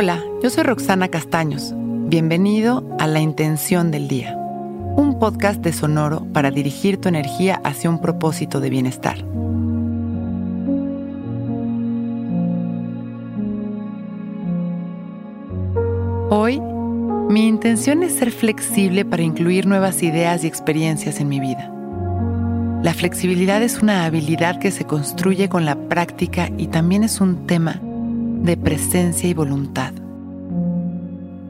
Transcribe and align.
Hola, 0.00 0.22
yo 0.40 0.48
soy 0.48 0.62
Roxana 0.62 1.08
Castaños. 1.08 1.72
Bienvenido 1.74 2.88
a 3.00 3.08
La 3.08 3.18
Intención 3.18 3.90
del 3.90 4.06
Día, 4.06 4.32
un 4.36 5.18
podcast 5.18 5.60
de 5.60 5.72
Sonoro 5.72 6.24
para 6.32 6.52
dirigir 6.52 6.98
tu 6.98 7.08
energía 7.08 7.60
hacia 7.64 7.90
un 7.90 8.00
propósito 8.00 8.60
de 8.60 8.70
bienestar. 8.70 9.24
Hoy, 16.30 16.60
mi 17.28 17.48
intención 17.48 18.04
es 18.04 18.14
ser 18.14 18.30
flexible 18.30 19.04
para 19.04 19.24
incluir 19.24 19.66
nuevas 19.66 20.04
ideas 20.04 20.44
y 20.44 20.46
experiencias 20.46 21.18
en 21.18 21.28
mi 21.28 21.40
vida. 21.40 21.74
La 22.84 22.94
flexibilidad 22.94 23.60
es 23.64 23.82
una 23.82 24.04
habilidad 24.04 24.60
que 24.60 24.70
se 24.70 24.84
construye 24.84 25.48
con 25.48 25.64
la 25.64 25.74
práctica 25.88 26.50
y 26.56 26.68
también 26.68 27.02
es 27.02 27.20
un 27.20 27.48
tema 27.48 27.82
de 28.42 28.56
presencia 28.56 29.28
y 29.28 29.34
voluntad. 29.34 29.92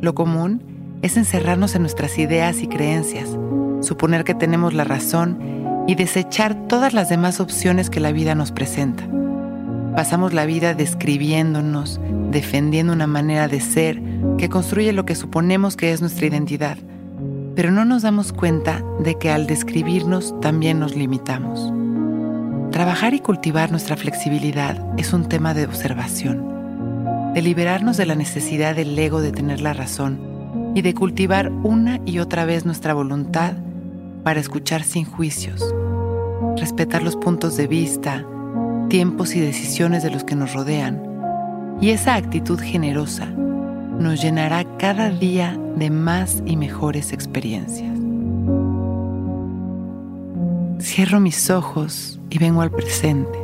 Lo 0.00 0.14
común 0.14 0.62
es 1.02 1.16
encerrarnos 1.16 1.74
en 1.74 1.82
nuestras 1.82 2.18
ideas 2.18 2.62
y 2.62 2.68
creencias, 2.68 3.36
suponer 3.80 4.24
que 4.24 4.34
tenemos 4.34 4.74
la 4.74 4.84
razón 4.84 5.38
y 5.86 5.94
desechar 5.94 6.66
todas 6.68 6.94
las 6.94 7.08
demás 7.08 7.40
opciones 7.40 7.90
que 7.90 8.00
la 8.00 8.12
vida 8.12 8.34
nos 8.34 8.52
presenta. 8.52 9.08
Pasamos 9.94 10.34
la 10.34 10.44
vida 10.44 10.74
describiéndonos, 10.74 12.00
defendiendo 12.30 12.92
una 12.92 13.06
manera 13.06 13.48
de 13.48 13.60
ser 13.60 14.02
que 14.36 14.48
construye 14.48 14.92
lo 14.92 15.06
que 15.06 15.14
suponemos 15.14 15.76
que 15.76 15.92
es 15.92 16.00
nuestra 16.00 16.26
identidad, 16.26 16.76
pero 17.54 17.70
no 17.70 17.84
nos 17.84 18.02
damos 18.02 18.32
cuenta 18.32 18.84
de 19.00 19.14
que 19.14 19.30
al 19.30 19.46
describirnos 19.46 20.38
también 20.40 20.78
nos 20.78 20.94
limitamos. 20.94 21.72
Trabajar 22.72 23.14
y 23.14 23.20
cultivar 23.20 23.70
nuestra 23.70 23.96
flexibilidad 23.96 24.84
es 24.98 25.14
un 25.14 25.28
tema 25.28 25.54
de 25.54 25.64
observación, 25.64 26.55
de 27.36 27.42
liberarnos 27.42 27.98
de 27.98 28.06
la 28.06 28.14
necesidad 28.14 28.74
del 28.74 28.98
ego 28.98 29.20
de 29.20 29.30
tener 29.30 29.60
la 29.60 29.74
razón 29.74 30.72
y 30.74 30.80
de 30.80 30.94
cultivar 30.94 31.52
una 31.52 32.00
y 32.06 32.18
otra 32.18 32.46
vez 32.46 32.64
nuestra 32.64 32.94
voluntad 32.94 33.52
para 34.24 34.40
escuchar 34.40 34.84
sin 34.84 35.04
juicios, 35.04 35.62
respetar 36.56 37.02
los 37.02 37.14
puntos 37.14 37.58
de 37.58 37.66
vista, 37.66 38.24
tiempos 38.88 39.36
y 39.36 39.40
decisiones 39.40 40.02
de 40.02 40.10
los 40.12 40.24
que 40.24 40.34
nos 40.34 40.54
rodean. 40.54 41.02
Y 41.78 41.90
esa 41.90 42.14
actitud 42.14 42.58
generosa 42.58 43.26
nos 43.26 44.22
llenará 44.22 44.64
cada 44.78 45.10
día 45.10 45.60
de 45.76 45.90
más 45.90 46.42
y 46.46 46.56
mejores 46.56 47.12
experiencias. 47.12 47.98
Cierro 50.80 51.20
mis 51.20 51.50
ojos 51.50 52.18
y 52.30 52.38
vengo 52.38 52.62
al 52.62 52.70
presente, 52.70 53.38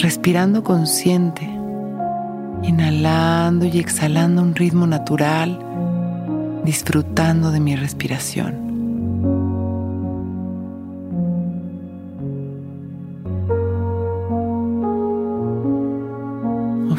respirando 0.00 0.64
consciente, 0.64 1.42
inhalando 2.62 3.66
y 3.66 3.78
exhalando 3.78 4.42
un 4.42 4.54
ritmo 4.54 4.86
natural, 4.86 5.58
disfrutando 6.64 7.50
de 7.50 7.60
mi 7.60 7.76
respiración. 7.76 8.70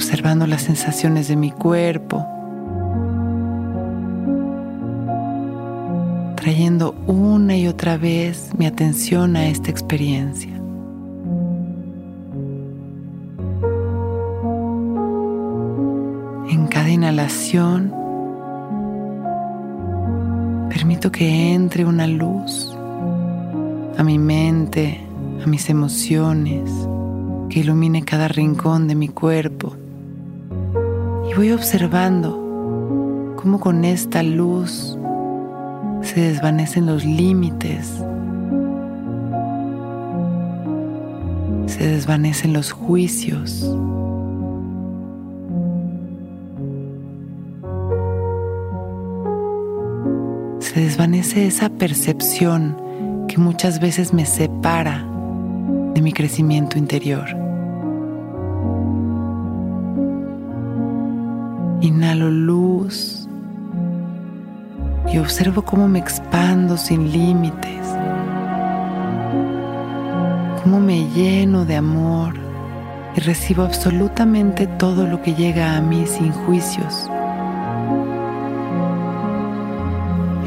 observando 0.02 0.48
las 0.48 0.64
sensaciones 0.64 1.28
de 1.28 1.36
mi 1.36 1.52
cuerpo, 1.52 2.26
trayendo 6.36 6.96
una 7.06 7.56
y 7.56 7.68
otra 7.68 7.98
vez 7.98 8.50
mi 8.58 8.66
atención 8.66 9.36
a 9.36 9.46
esta 9.46 9.70
experiencia. 9.70 10.61
Inhalación, 16.92 17.94
permito 20.70 21.12
que 21.12 21.54
entre 21.54 21.86
una 21.86 22.08
luz 22.08 22.76
a 23.98 24.04
mi 24.04 24.18
mente, 24.18 25.02
a 25.44 25.48
mis 25.48 25.70
emociones, 25.70 26.72
que 27.50 27.60
ilumine 27.60 28.04
cada 28.04 28.28
rincón 28.28 28.88
de 28.88 28.96
mi 28.96 29.10
cuerpo 29.10 29.76
y 31.30 31.34
voy 31.34 31.52
observando 31.52 33.36
cómo 33.36 33.60
con 33.60 33.86
esta 33.86 34.24
luz 34.24 34.98
se 36.02 36.20
desvanecen 36.20 36.86
los 36.86 37.06
límites, 37.06 37.88
se 41.68 41.88
desvanecen 41.88 42.54
los 42.54 42.72
juicios. 42.72 43.66
Se 50.74 50.80
desvanece 50.80 51.48
esa 51.48 51.68
percepción 51.68 53.26
que 53.28 53.38
muchas 53.38 53.82
veces 53.82 54.14
me 54.14 54.26
separa 54.26 55.06
de 55.94 56.02
mi 56.02 56.14
crecimiento 56.14 56.78
interior. 56.78 57.28
Inhalo 61.82 62.32
luz 62.32 63.28
y 65.12 65.18
observo 65.18 65.64
cómo 65.64 65.90
me 65.90 66.00
expando 66.00 66.78
sin 66.78 67.12
límites, 67.12 67.86
cómo 70.64 70.80
me 70.80 71.06
lleno 71.10 71.66
de 71.66 71.76
amor 71.76 72.36
y 73.18 73.20
recibo 73.20 73.64
absolutamente 73.64 74.68
todo 74.68 75.06
lo 75.06 75.22
que 75.22 75.34
llega 75.34 75.76
a 75.76 75.82
mí 75.82 76.06
sin 76.08 76.32
juicios. 76.32 77.10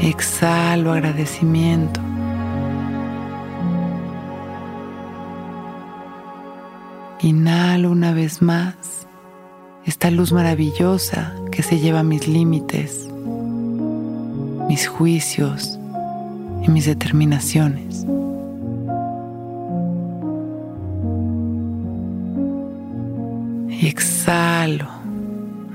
Exhalo 0.05 0.91
agradecimiento. 0.91 1.99
Inhalo 7.21 7.89
una 7.89 8.13
vez 8.13 8.39
más 8.39 9.07
esta 9.83 10.11
luz 10.11 10.31
maravillosa 10.31 11.33
que 11.51 11.63
se 11.63 11.79
lleva 11.79 12.03
mis 12.03 12.27
límites, 12.27 13.07
mis 14.67 14.87
juicios 14.87 15.79
y 16.61 16.69
mis 16.69 16.85
determinaciones. 16.85 18.05
Y 23.71 23.87
exhalo, 23.87 24.87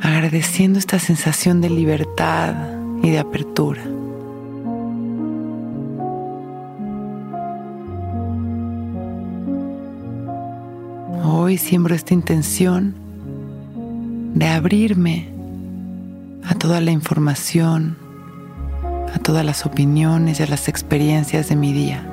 agradeciendo 0.00 0.78
esta 0.78 1.00
sensación 1.00 1.60
de 1.60 1.70
libertad 1.70 2.54
y 3.02 3.10
de 3.10 3.18
apertura. 3.18 3.82
Hoy 11.32 11.58
siembro 11.58 11.94
esta 11.94 12.12
intención 12.12 12.92
de 14.34 14.48
abrirme 14.48 15.28
a 16.44 16.56
toda 16.56 16.80
la 16.80 16.90
información, 16.90 17.96
a 19.14 19.18
todas 19.20 19.44
las 19.44 19.64
opiniones 19.64 20.40
y 20.40 20.42
a 20.42 20.48
las 20.48 20.66
experiencias 20.66 21.48
de 21.48 21.54
mi 21.54 21.72
día. 21.72 22.04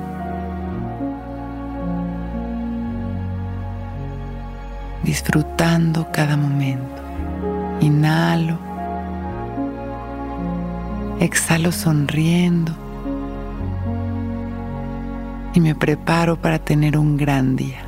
Disfrutando 5.02 6.06
cada 6.12 6.36
momento. 6.36 7.02
Inhalo. 7.80 8.56
Exhalo 11.18 11.72
sonriendo. 11.72 12.72
Y 15.54 15.60
me 15.60 15.74
preparo 15.74 16.40
para 16.40 16.60
tener 16.60 16.96
un 16.96 17.16
gran 17.16 17.56
día. 17.56 17.87